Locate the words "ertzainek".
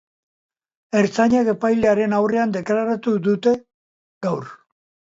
1.01-1.51